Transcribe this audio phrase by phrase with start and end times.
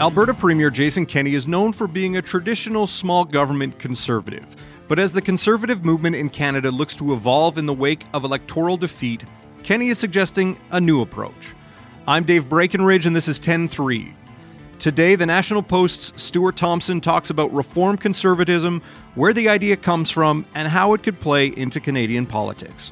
[0.00, 4.46] Alberta Premier Jason Kenney is known for being a traditional small government conservative.
[4.88, 8.78] But as the conservative movement in Canada looks to evolve in the wake of electoral
[8.78, 9.24] defeat,
[9.62, 11.54] Kenney is suggesting a new approach.
[12.08, 14.14] I'm Dave Breckenridge, and this is 10 3.
[14.78, 18.80] Today, the National Post's Stuart Thompson talks about reform conservatism,
[19.14, 22.90] where the idea comes from, and how it could play into Canadian politics.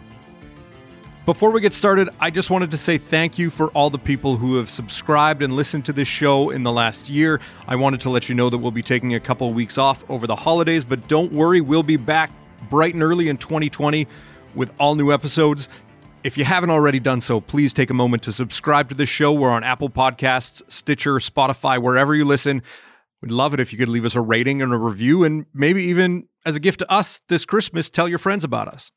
[1.28, 4.38] Before we get started, I just wanted to say thank you for all the people
[4.38, 7.38] who have subscribed and listened to this show in the last year.
[7.66, 10.02] I wanted to let you know that we'll be taking a couple of weeks off
[10.08, 12.30] over the holidays, but don't worry, we'll be back
[12.70, 14.08] bright and early in 2020
[14.54, 15.68] with all new episodes.
[16.24, 19.30] If you haven't already done so, please take a moment to subscribe to the show.
[19.30, 22.62] We're on Apple Podcasts, Stitcher, Spotify, wherever you listen.
[23.20, 25.84] We'd love it if you could leave us a rating and a review, and maybe
[25.84, 28.90] even as a gift to us this Christmas, tell your friends about us.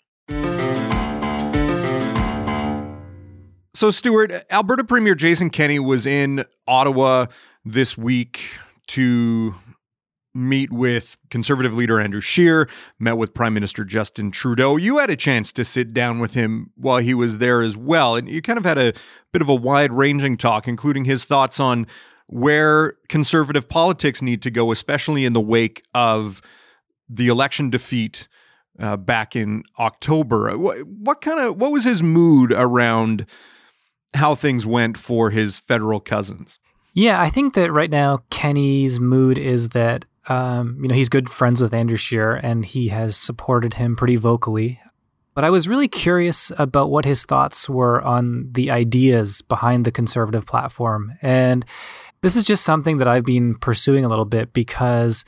[3.74, 7.28] So, Stuart, Alberta Premier Jason Kenney was in Ottawa
[7.64, 8.42] this week
[8.88, 9.56] to
[10.34, 12.68] meet with conservative leader Andrew Scheer,
[13.00, 14.76] met with Prime Minister Justin Trudeau.
[14.76, 18.18] You had a chance to sit down with him while he was there as well.
[18.18, 18.92] And you kind of had a
[19.32, 21.88] bit of a wide ranging talk, including his thoughts on
[22.28, 26.42] where conservative politics need to go, especially in the wake of
[27.08, 28.28] the election defeat
[28.80, 30.58] uh, back in October.
[30.58, 33.26] What, what kind of what was his mood around
[34.14, 36.60] how things went for his federal cousins.
[36.94, 41.30] Yeah, I think that right now Kenney's mood is that um, you know he's good
[41.30, 44.80] friends with Andrew Scheer and he has supported him pretty vocally.
[45.34, 49.92] But I was really curious about what his thoughts were on the ideas behind the
[49.92, 51.14] conservative platform.
[51.22, 51.66] And
[52.22, 55.24] this is just something that I've been pursuing a little bit because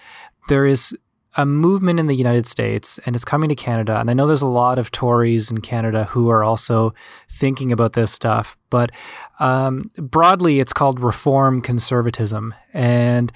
[0.49, 0.95] there is
[1.35, 3.99] a movement in the United States and it's coming to Canada.
[3.99, 6.93] And I know there's a lot of Tories in Canada who are also
[7.29, 8.91] thinking about this stuff, but
[9.39, 12.53] um, broadly, it's called reform conservatism.
[12.73, 13.31] And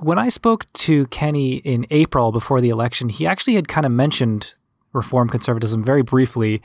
[0.00, 3.92] when I spoke to Kenney in April before the election, he actually had kind of
[3.92, 4.54] mentioned
[4.92, 6.62] reform conservatism very briefly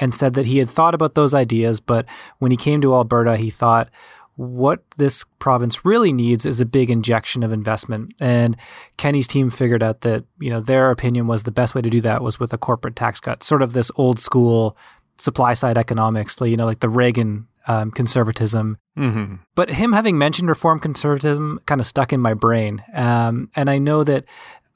[0.00, 2.06] and said that he had thought about those ideas, but
[2.38, 3.90] when he came to Alberta, he thought,
[4.38, 8.14] what this province really needs is a big injection of investment.
[8.20, 8.56] And
[8.96, 12.00] Kenney's team figured out that, you know, their opinion was the best way to do
[12.02, 14.76] that was with a corporate tax cut, sort of this old school
[15.18, 18.78] supply side economics, you know, like the Reagan um, conservatism.
[18.96, 19.34] Mm-hmm.
[19.56, 22.80] But him having mentioned reform conservatism kind of stuck in my brain.
[22.94, 24.24] Um, and I know that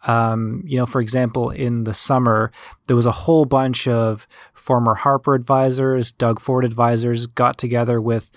[0.05, 2.51] um, you know, for example, in the summer,
[2.89, 8.33] there was a whole bunch of former Harper advisors, Doug Ford advisors got together with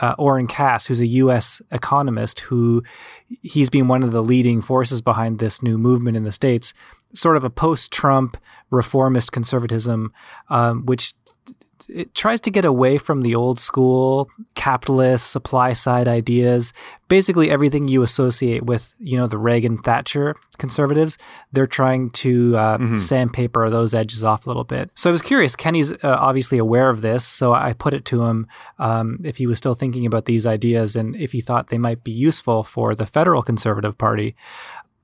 [0.00, 1.60] uh, Oren Cass, who's a U.S.
[1.70, 2.82] economist, who
[3.42, 6.72] he's been one of the leading forces behind this new movement in the states,
[7.14, 8.36] sort of a post-Trump
[8.70, 10.12] reformist conservatism,
[10.48, 11.14] um, which
[11.88, 16.72] it tries to get away from the old school capitalist supply side ideas.
[17.08, 21.18] Basically, everything you associate with, you know, the Reagan Thatcher conservatives,
[21.52, 22.96] they're trying to uh, mm-hmm.
[22.96, 24.90] sandpaper those edges off a little bit.
[24.94, 25.56] So I was curious.
[25.56, 28.46] Kenney's uh, obviously aware of this, so I put it to him
[28.78, 32.04] um, if he was still thinking about these ideas and if he thought they might
[32.04, 34.36] be useful for the federal Conservative Party.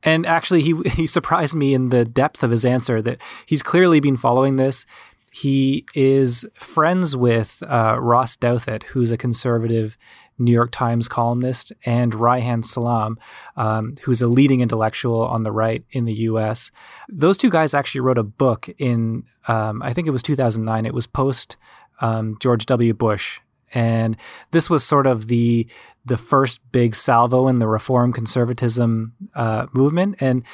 [0.02, 4.00] And actually, he he surprised me in the depth of his answer that he's clearly
[4.00, 4.86] been following this.
[5.36, 9.98] He is friends with uh, Ross Douthat, who's a conservative
[10.38, 13.18] New York Times columnist, and Reihan Salam,
[13.54, 16.70] um, who's a leading intellectual on the right in the U.S.
[17.10, 20.86] Those two guys actually wrote a book in, um, I think it was 2009.
[20.86, 21.58] It was post
[22.00, 22.94] um, George W.
[22.94, 23.40] Bush,
[23.74, 24.16] and
[24.50, 25.66] this was sort of the
[26.06, 30.14] the first big salvo in the reform conservatism uh, movement.
[30.20, 30.44] And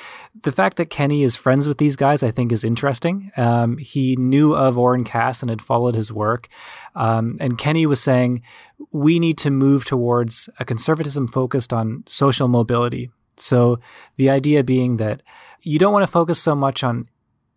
[0.44, 3.30] the fact that Kenney is friends with these guys, I think, is interesting.
[3.36, 6.48] Um, he knew of Oren Cass and had followed his work.
[6.94, 8.42] Um, and Kenney was saying,
[8.92, 13.10] we need to move towards a conservatism focused on social mobility.
[13.36, 13.78] So
[14.16, 15.22] the idea being that
[15.60, 17.08] you don't want to focus so much on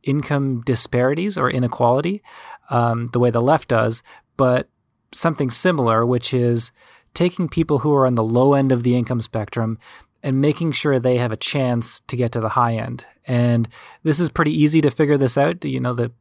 [0.03, 2.21] income disparities or inequality
[2.69, 4.03] um, the way the left does,
[4.35, 4.67] but
[5.11, 6.71] something similar, which is
[7.13, 9.77] taking people who are on the low end of the income spectrum
[10.21, 13.05] and making sure they have a chance to get to the high end.
[13.27, 13.67] And
[14.03, 15.63] this is pretty easy to figure this out.
[15.63, 16.11] You know, that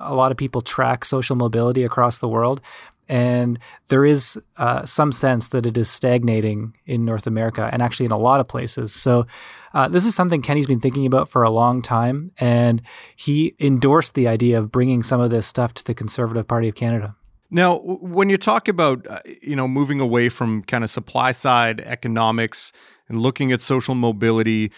[0.00, 2.60] a lot of people track social mobility across the world.
[3.06, 3.58] And
[3.88, 8.12] there is uh, some sense that it is stagnating in North America and actually in
[8.12, 8.94] a lot of places.
[8.94, 9.26] So,
[9.74, 12.30] uh, this is something Kenney's been thinking about for a long time.
[12.38, 12.80] And
[13.16, 16.76] he endorsed the idea of bringing some of this stuff to the Conservative Party of
[16.76, 17.16] Canada.
[17.54, 21.80] Now, when you talk about uh, you know moving away from kind of supply side
[21.82, 22.72] economics
[23.08, 24.72] and looking at social mobility,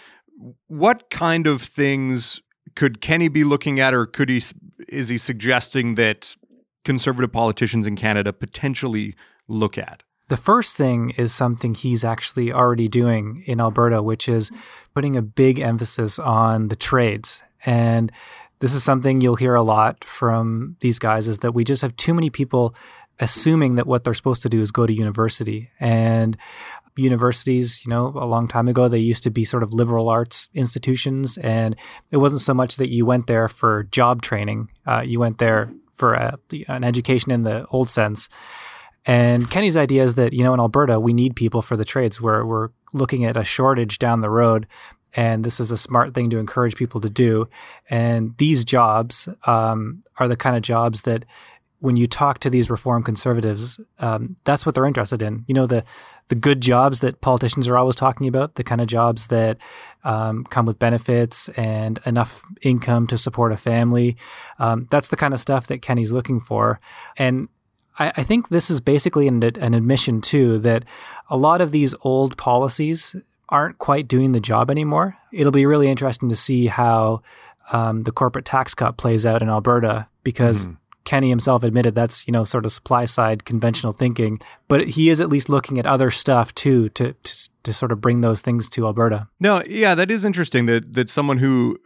[0.67, 2.43] what kind of things
[2.75, 4.43] could Kenney be looking at, or could he
[4.89, 6.37] is he suggesting that
[6.85, 9.17] conservative politicians in Canada potentially
[9.49, 10.03] look at?
[10.29, 14.51] The first thing is something he's actually already doing in Alberta, which is
[14.95, 17.43] putting a big emphasis on the trades.
[17.65, 18.13] And
[18.59, 21.95] this is something you'll hear a lot from these guys is that we just have
[21.97, 22.75] too many people
[23.19, 25.71] assuming that what they're supposed to do is go to university.
[25.81, 26.37] And
[26.97, 30.49] universities, you know, a long time ago, they used to be sort of liberal arts
[30.55, 31.37] institutions.
[31.39, 31.77] And
[32.11, 35.73] it wasn't so much that you went there for job training, uh, you went there
[35.93, 36.39] for a,
[36.69, 38.29] an education in the old sense.
[39.07, 42.21] And Kenney's idea is that, you know, in Alberta, we need people for the trades
[42.21, 44.67] where we're looking at a shortage down the road.
[45.17, 47.49] And this is a smart thing to encourage people to do.
[47.91, 51.25] And these jobs um, are the kind of jobs that
[51.81, 55.45] when you talk to these reform conservatives, um, that's what they're interested in.
[55.47, 55.85] You know, the
[56.29, 59.59] the good jobs that politicians are always talking about, the kind of jobs that
[60.05, 64.17] um, come with benefits and enough income to support a family.
[64.59, 66.81] Um, that's the kind of stuff that Kenney's looking for.
[67.17, 67.49] And
[67.99, 70.85] I, think this is basically an, an admission, too, that
[71.31, 73.17] a lot of these old policies
[73.49, 75.17] aren't quite doing the job anymore.
[75.33, 77.23] It'll be really interesting to see how
[77.73, 80.69] um, the corporate tax cut plays out in Alberta because.
[80.69, 80.77] Mm
[81.07, 84.39] Kenney himself admitted that's you know sort of supply side conventional thinking,
[84.69, 88.01] but he is at least looking at other stuff too to to, to sort of
[88.01, 89.29] bring those things to Alberta.
[89.41, 91.79] No, yeah, that is interesting that that someone who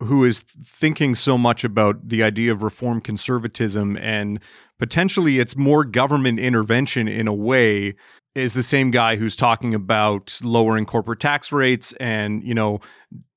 [0.00, 4.40] who is thinking so much about the idea of reform conservatism and
[4.78, 7.94] potentially it's more government intervention in a way
[8.34, 12.80] is the same guy who's talking about lowering corporate tax rates and you know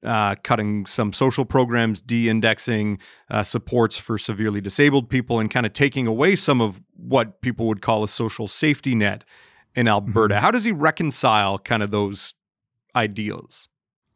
[0.03, 2.99] uh, cutting some social programs, de-indexing
[3.31, 7.67] uh, supports for severely disabled people, and kind of taking away some of what people
[7.67, 9.23] would call a social safety net
[9.75, 10.35] in Alberta.
[10.35, 10.43] Mm-hmm.
[10.43, 12.33] How does he reconcile kind of those
[12.95, 13.69] ideals?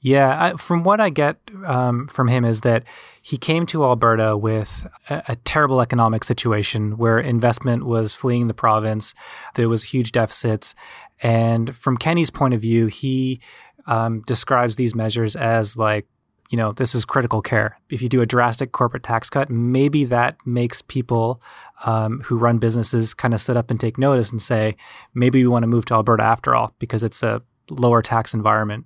[0.07, 2.85] Yeah, I, from what I get um, from him is that
[3.21, 8.53] he came to Alberta with a, a, terrible economic situation where investment was fleeing the
[8.53, 9.13] province.
[9.55, 10.75] There was huge deficits,
[11.21, 13.41] and from Kenney's point of view, he
[13.85, 16.07] um, describes these measures as like,
[16.51, 17.77] you know, this is critical care.
[17.89, 21.41] If you do a drastic corporate tax cut, maybe that makes people
[21.83, 24.77] um, who run businesses kind of sit up and take notice and say,
[25.13, 28.85] maybe we want to move to Alberta after all because it's a lower tax environment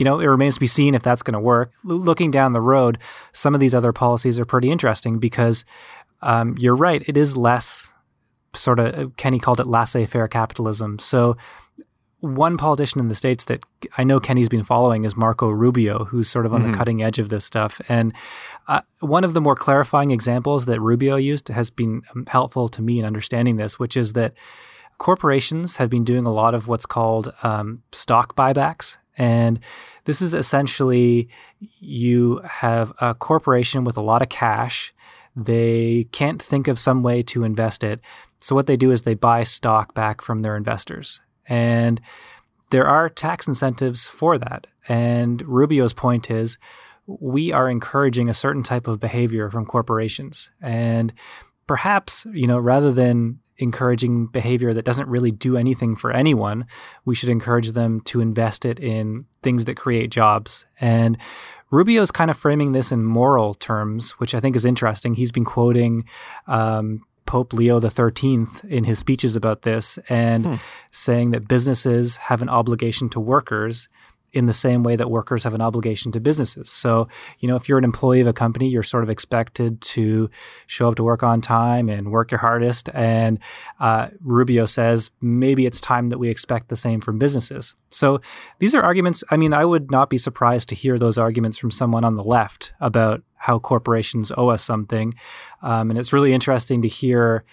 [0.00, 1.70] you know, it remains to be seen if that's going to work.
[1.88, 2.98] L- looking down the road,
[3.32, 5.64] some of these other policies are pretty interesting because
[6.22, 7.92] um, you're right, it is less
[8.54, 10.98] sort of, Kenney called it laissez faire capitalism.
[10.98, 11.36] So,
[12.20, 13.62] one politician in the States that
[13.96, 16.72] I know Kenney's been following is Marco Rubio, who's sort of on mm-hmm.
[16.72, 17.80] the cutting edge of this stuff.
[17.88, 18.12] And
[18.68, 22.82] uh, one of the more clarifying examples that Rubio used has been um, helpful to
[22.82, 24.34] me in understanding this, which is that
[24.98, 28.98] corporations have been doing a lot of what's called um, stock buybacks.
[29.16, 29.60] And
[30.04, 31.28] this is essentially
[31.80, 34.94] you have a corporation with a lot of cash.
[35.36, 38.00] They can't think of some way to invest it.
[38.38, 41.20] So, what they do is they buy stock back from their investors.
[41.46, 42.00] And
[42.70, 44.66] there are tax incentives for that.
[44.88, 46.58] And Rubio's point is
[47.06, 50.50] we are encouraging a certain type of behavior from corporations.
[50.62, 51.12] And
[51.66, 56.66] perhaps, you know, rather than encouraging behavior that doesn't really do anything for anyone,
[57.04, 60.64] we should encourage them to invest it in things that create jobs.
[60.80, 61.18] And
[61.70, 65.14] Rubio's kind of framing this in moral terms, which I think is interesting.
[65.14, 66.04] He's been quoting
[66.48, 70.54] um, Pope Leo XIII in his speeches about this and hmm.
[70.90, 73.88] saying that businesses have an obligation to workers
[74.32, 76.70] in the same way that workers have an obligation to businesses.
[76.70, 77.08] So,
[77.40, 80.30] you know, if you're an employee of a company, you're sort of expected to
[80.66, 82.88] show up to work on time and work your hardest.
[82.94, 83.38] And
[83.80, 87.74] uh, Rubio says maybe it's time that we expect the same from businesses.
[87.88, 88.20] So
[88.60, 89.24] these are arguments.
[89.30, 92.24] I mean, I would not be surprised to hear those arguments from someone on the
[92.24, 95.14] left about how corporations owe us something.
[95.62, 97.44] Um, and it's really interesting to hear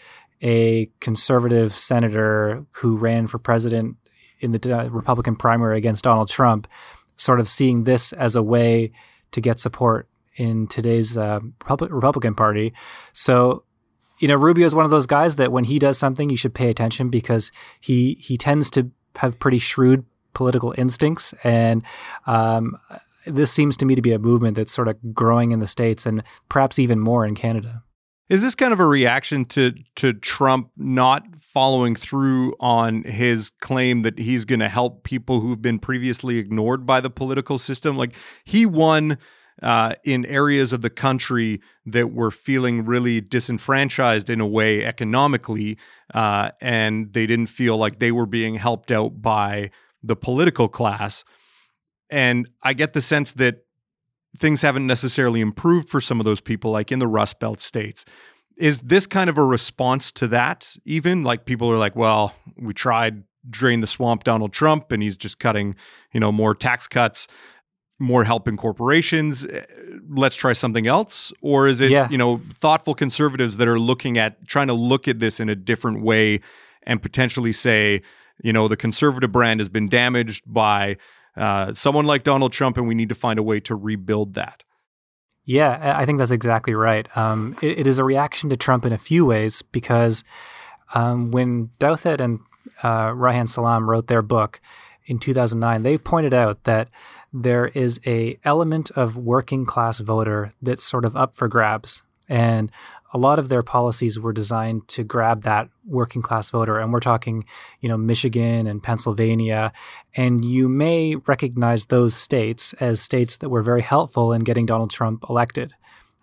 [0.43, 3.95] a conservative senator who ran for president
[4.39, 6.67] in the uh, Republican primary against Donald Trump,
[7.15, 8.91] sort of seeing this as a way
[9.31, 12.73] to get support in today's uh, Republican Party.
[13.13, 13.63] So,
[14.19, 16.53] you know, Rubio is one of those guys that when he does something, you should
[16.53, 17.51] pay attention because
[17.81, 21.83] he he tends to have pretty shrewd political instincts, and
[22.27, 22.77] um,
[23.25, 26.05] this seems to me to be a movement that's sort of growing in the states
[26.05, 27.83] and perhaps even more in Canada.
[28.29, 34.01] Is this kind of a reaction to to Trump not following through on his claim
[34.01, 37.95] that he's going to help people who've been previously ignored by the political system?
[37.95, 39.17] Like he won
[39.63, 45.77] uh, in areas of the country that were feeling really disenfranchised in a way economically,
[46.13, 49.71] uh, and they didn't feel like they were being helped out by
[50.03, 51.23] the political class.
[52.09, 53.63] And I get the sense that
[54.37, 58.05] things haven't necessarily improved for some of those people, like in the Rust Belt states.
[58.57, 60.75] Is this kind of a response to that?
[60.85, 65.17] Even like people are like, well, we tried drain the swamp Donald Trump and he's
[65.17, 65.75] just cutting,
[66.11, 67.27] you know, more tax cuts,
[67.99, 69.45] more help in corporations.
[69.45, 69.63] Eh,
[70.09, 71.31] let's try something else.
[71.41, 72.09] Or is it, yeah.
[72.09, 75.55] you know, thoughtful conservatives that are looking at trying to look at this in a
[75.55, 76.41] different way
[76.83, 78.01] and potentially say,
[78.43, 80.97] you know, the conservative brand has been damaged by
[81.37, 84.63] uh, someone like Donald Trump, and we need to find a way to rebuild that.
[85.45, 87.07] Yeah, I think that's exactly right.
[87.15, 90.25] Um, it, it is a reaction to Trump in a few ways because
[90.93, 92.39] um, when Douthat and
[92.83, 94.59] uh, Reihan Salam wrote their book
[95.05, 96.89] in 2009, they pointed out that
[97.31, 102.71] there is a element of working class voter that's sort of up for grabs, and
[103.13, 106.79] a lot of their policies were designed to grab that working class voter.
[106.79, 107.45] And we're talking,
[107.79, 109.71] you know, Michigan and Pennsylvania.
[110.15, 114.91] And you may recognize those states as states that were very helpful in getting Donald
[114.91, 115.73] Trump elected.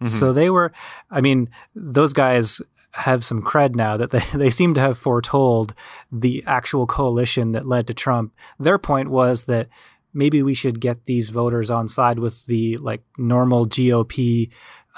[0.03, 0.07] Mm-hmm.
[0.07, 0.73] So they were,
[1.11, 2.61] I mean, those guys
[2.93, 5.75] have some cred now that they, they seem to have foretold
[6.12, 8.33] the actual coalition that led to Trump.
[8.59, 9.69] Their point was that
[10.12, 14.50] maybe we should get these voters on side with the like normal GOP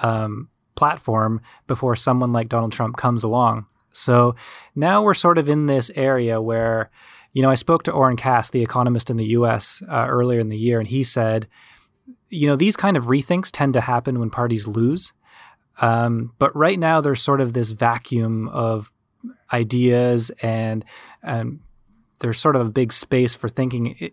[0.02, 3.66] um, platform before someone like Donald Trump comes along.
[3.92, 4.36] So
[4.74, 6.90] now we're sort of in this area where,
[7.32, 10.50] you know, I spoke to Oren Cass, the economist in the US, uh, earlier in
[10.50, 11.48] the year, and he said,
[12.28, 15.12] you know, these kind of rethinks tend to happen when parties lose.
[15.80, 18.92] Um, but right now, there's sort of this vacuum of
[19.52, 20.84] ideas, and
[21.22, 21.60] um,
[22.20, 24.10] there's sort of a big space for thinking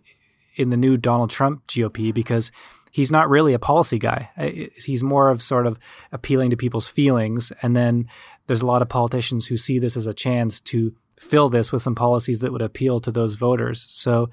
[0.56, 2.52] in the new Donald Trump GOP because
[2.94, 4.30] he's not really a policy guy.
[4.76, 5.80] He's more of sort of
[6.12, 7.52] appealing to people's feelings.
[7.60, 8.08] And then
[8.46, 11.82] there's a lot of politicians who see this as a chance to fill this with
[11.82, 13.84] some policies that would appeal to those voters.
[13.90, 14.30] So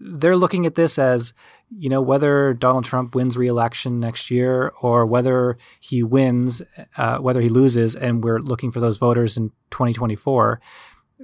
[0.00, 1.32] they're looking at this as,
[1.70, 6.60] you know, whether Donald Trump wins reelection next year or whether he wins,
[6.96, 10.60] uh, whether he loses, and we're looking for those voters in 2024,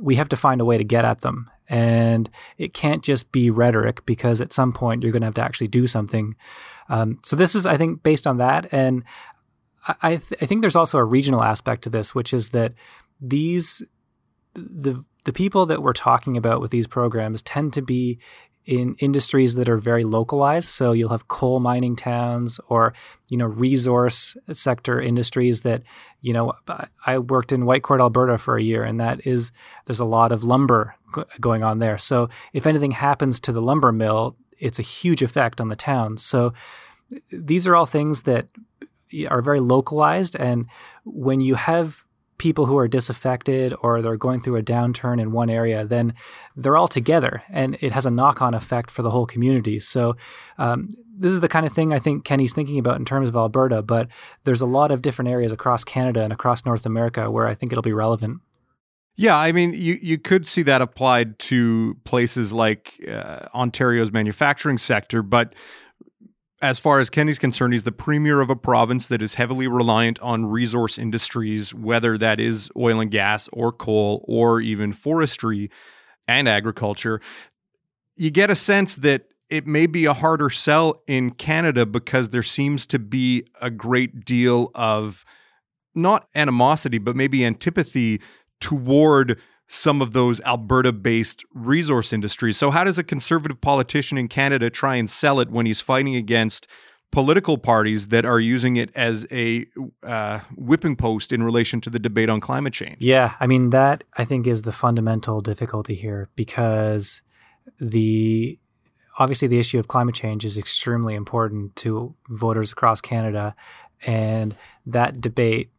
[0.01, 1.51] we have to find a way to get at them.
[1.69, 5.43] And it can't just be rhetoric because at some point you're going to have to
[5.43, 6.35] actually do something.
[6.89, 8.73] Um, so this is, I think, based on that.
[8.73, 9.05] And
[10.03, 12.73] I, th- I think there's also a regional aspect to this, which is that
[13.21, 13.83] these
[14.55, 18.19] the the people that we're talking about with these programs tend to be
[18.69, 20.69] in industries that are very localized.
[20.69, 22.93] So you'll have coal mining towns or,
[23.29, 25.83] you know, resource sector industries that,
[26.21, 26.53] you know,
[27.07, 29.53] I worked in Whitecourt, Alberta for a year, and that is,
[29.87, 30.95] there's a lot of lumber
[31.41, 31.97] going on there.
[31.97, 36.19] So if anything happens to the lumber mill, it's a huge effect on the town.
[36.19, 36.53] So
[37.33, 38.49] these are all things that
[39.31, 40.37] are very localized.
[40.37, 40.67] And
[41.07, 42.05] when you have
[42.38, 46.14] people who are disaffected or they're going through a downturn in one area, then
[46.57, 49.78] they're all together and it has a knock on effect for the whole community.
[49.80, 50.16] So,
[50.57, 53.35] um, this is the kind of thing I think Kenney's thinking about in terms of
[53.35, 54.09] Alberta, but
[54.45, 57.73] there's a lot of different areas across Canada and across North America where I think
[57.73, 58.40] it'll be relevant.
[59.16, 64.78] Yeah, I mean, you, you could see that applied to places like uh, Ontario's manufacturing
[64.78, 65.54] sector, but
[66.61, 70.21] as far as Kenney's concerned, he's the premier of a province that is heavily reliant
[70.21, 75.71] on resource industries, whether that is oil and gas or coal or even forestry
[76.27, 77.21] and agriculture.
[78.17, 82.43] You get a sense that it may be a harder sell in Canada because there
[82.43, 85.25] seems to be a great deal of
[85.95, 88.21] not animosity, but maybe antipathy
[88.61, 92.57] toward some of those Alberta based resource industries.
[92.57, 96.17] So, how does a conservative politician in Canada try and sell it when he's fighting
[96.17, 96.67] against
[97.11, 99.67] political parties that are using it as a
[100.03, 102.97] uh, whipping post in relation to the debate on climate change?
[103.01, 107.23] Yeah, I mean, that I think is the fundamental difficulty here because
[107.79, 108.59] the
[109.19, 113.55] obviously the issue of climate change is extremely important to voters across Canada.
[114.07, 114.55] And
[114.87, 115.71] that debate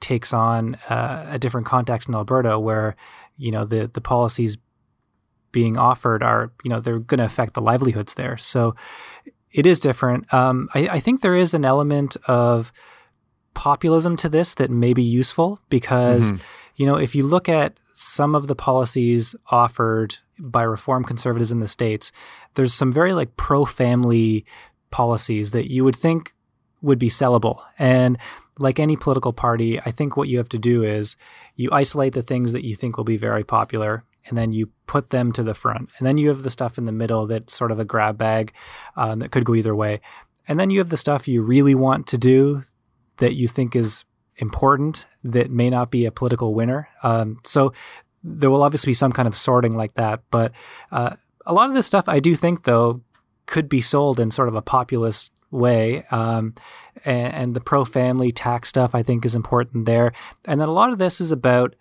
[0.00, 2.96] takes on uh, a different context in Alberta where
[3.36, 4.56] you know the the policies
[5.52, 8.36] being offered are you know they're going to affect the livelihoods there.
[8.36, 8.74] So
[9.52, 10.32] it is different.
[10.32, 12.70] Um, I, I, think there is an element of
[13.54, 16.42] populism to this that may be useful because mm-hmm.
[16.76, 21.60] you know if you look at some of the policies offered by reform conservatives in
[21.60, 22.12] the states,
[22.54, 24.44] there's some very like pro family
[24.90, 26.34] policies that you would think
[26.82, 28.18] would be sellable and
[28.58, 31.16] like any political party, I think what you have to do is
[31.56, 35.10] you isolate the things that you think will be very popular and then you put
[35.10, 35.90] them to the front.
[35.98, 38.52] And then you have the stuff in the middle that's sort of a grab bag
[38.96, 40.00] um, that could go either way.
[40.46, 42.62] And then you have the stuff you really want to do
[43.18, 44.04] that you think is
[44.36, 46.88] important that may not be a political winner.
[47.02, 47.72] Um, so
[48.22, 50.20] there will obviously be some kind of sorting like that.
[50.30, 50.52] But
[50.92, 51.16] uh,
[51.46, 53.00] a lot of this stuff I do think, though,
[53.46, 56.04] could be sold in sort of a populist way.
[56.10, 56.54] Um,
[57.04, 60.12] and, and the pro family tax stuff, I think, is important there.
[60.46, 61.74] And then a lot of this is about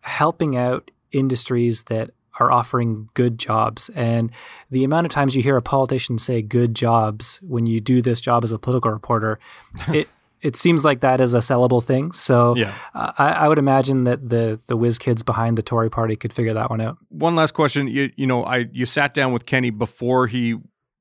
[0.00, 3.90] helping out industries that are offering good jobs.
[3.90, 4.30] And
[4.70, 8.20] the amount of times you hear a politician say good jobs when you do this
[8.20, 9.38] job as a political reporter,
[9.88, 10.08] it
[10.40, 12.10] it seems like that is a sellable thing.
[12.10, 12.74] So yeah.
[12.94, 16.32] uh, I, I, would imagine that the the whiz kids behind the Tory party could
[16.32, 16.98] figure that one out.
[17.10, 17.86] One last question.
[17.86, 20.56] You, you know, I you sat down with Kenney before he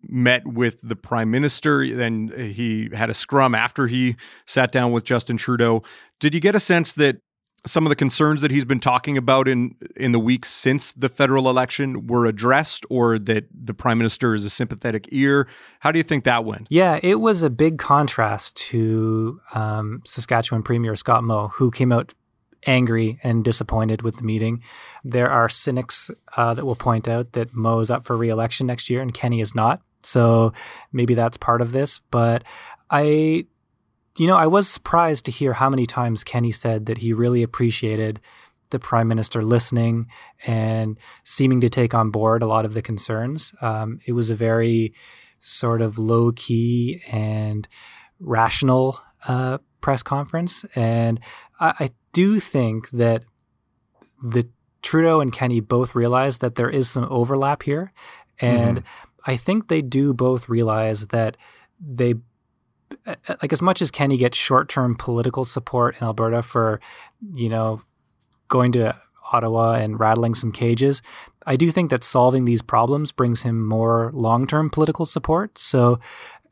[0.07, 1.93] met with the prime minister.
[1.93, 4.15] Then he had a scrum after he
[4.45, 5.83] sat down with Justin Trudeau.
[6.19, 7.17] Did you get a sense that
[7.65, 11.09] some of the concerns that he's been talking about in in the weeks since the
[11.09, 15.47] federal election were addressed or that the prime minister is a sympathetic ear
[15.79, 20.63] how do you think that went yeah it was a big contrast to um, saskatchewan
[20.63, 22.13] premier scott moe who came out
[22.67, 24.61] angry and disappointed with the meeting
[25.03, 28.89] there are cynics uh, that will point out that moe is up for re-election next
[28.89, 30.53] year and kenney is not so
[30.91, 32.43] maybe that's part of this but
[32.89, 33.45] i
[34.17, 37.43] you know, I was surprised to hear how many times Kenney said that he really
[37.43, 38.19] appreciated
[38.69, 40.07] the prime minister listening
[40.45, 43.53] and seeming to take on board a lot of the concerns.
[43.61, 44.93] Um, it was a very
[45.39, 47.67] sort of low key and
[48.19, 50.65] rational uh, press conference.
[50.75, 51.19] And
[51.59, 53.23] I, I, do think that
[54.21, 54.47] the
[54.81, 57.93] Trudeau and Kenney both realize that there is some overlap here.
[58.39, 59.10] And mm-hmm.
[59.25, 61.37] I think they do both realize that
[61.79, 62.15] they
[63.41, 66.81] like as much as Kenney gets short term political support in Alberta for,
[67.33, 67.81] you know,
[68.47, 68.95] going to
[69.31, 71.01] Ottawa and rattling some cages,
[71.45, 75.57] I do think that solving these problems brings him more long term political support.
[75.57, 75.99] So,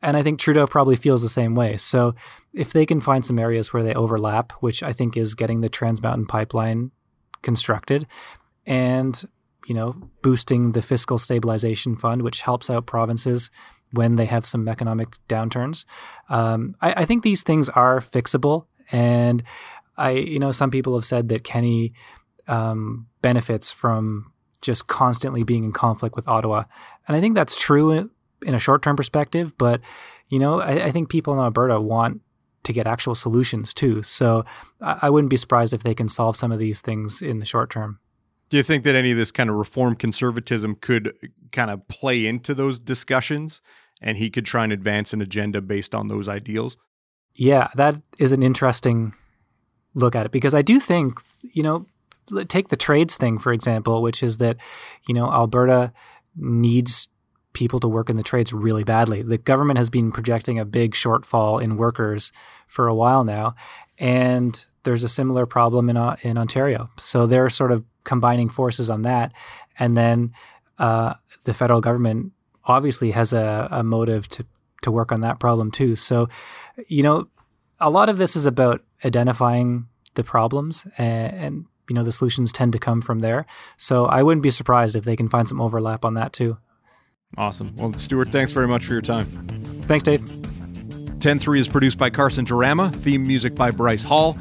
[0.02, 1.76] and I think Trudeau probably feels the same way.
[1.76, 2.14] So,
[2.52, 5.68] if they can find some areas where they overlap, which I think is getting the
[5.68, 6.90] Trans Mountain pipeline
[7.42, 8.06] constructed
[8.66, 9.22] and,
[9.66, 13.50] you know, boosting the fiscal stabilization fund, which helps out provinces
[13.92, 15.84] when they have some economic downturns.
[16.28, 19.42] Um, I, I, think these things are fixable, and
[19.96, 21.92] I, you know, some people have said that Kenney
[22.46, 26.64] um, benefits from just constantly being in conflict with Ottawa,
[27.08, 28.10] and I think that's true
[28.42, 29.56] in a short-term perspective.
[29.58, 29.80] But
[30.28, 32.20] you know, I, I think people in Alberta want
[32.62, 34.02] to get actual solutions too.
[34.02, 34.44] So
[34.80, 37.44] I, I wouldn't be surprised if they can solve some of these things in the
[37.44, 37.98] short term.
[38.50, 41.14] Do you think that any of this kind of reform conservatism could
[41.52, 43.62] kind of play into those discussions
[44.02, 46.76] and he could try and advance an agenda based on those ideals?
[47.34, 49.14] Yeah, that is an interesting
[49.94, 51.86] look at it because I do think, you know,
[52.48, 54.56] take the trades thing, for example, which is that,
[55.06, 55.92] you know, Alberta
[56.36, 57.08] needs
[57.52, 59.22] people to work in the trades really badly.
[59.22, 62.32] The government has been projecting a big shortfall in workers
[62.68, 63.54] for a while now,
[63.98, 66.88] and there's a similar problem in uh, in Ontario.
[66.96, 69.32] So they're sort of combining forces on that,
[69.78, 70.32] and then
[70.80, 72.32] uh, the federal government
[72.64, 74.44] obviously has a, a motive to
[74.82, 75.94] to work on that problem too.
[75.94, 76.28] So,
[76.88, 77.28] you know,
[77.78, 82.52] a lot of this is about identifying the problems and, and, you know the solutions
[82.52, 83.46] tend to come from there.
[83.76, 86.56] So I wouldn't be surprised if they can find some overlap on that too.
[87.36, 87.74] Awesome.
[87.74, 89.26] Well, Stuart, thanks very much for your time.
[89.88, 90.20] Thanks, Dave.
[91.18, 94.38] 10-3 is produced by Carson Jarama, theme music by Bryce Hall.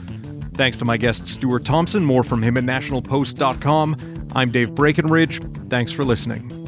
[0.59, 2.03] Thanks to my guest, Stuart Thompson.
[2.03, 4.27] More from him at nationalpost.com.
[4.35, 5.41] I'm Dave Breckenridge.
[5.69, 6.58] Thanks for listening.